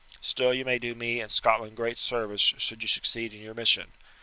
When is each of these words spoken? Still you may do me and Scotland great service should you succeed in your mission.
Still 0.21 0.51
you 0.51 0.65
may 0.65 0.79
do 0.79 0.95
me 0.95 1.19
and 1.21 1.31
Scotland 1.31 1.77
great 1.77 1.99
service 1.99 2.41
should 2.41 2.81
you 2.81 2.87
succeed 2.87 3.35
in 3.35 3.41
your 3.43 3.53
mission. 3.53 3.91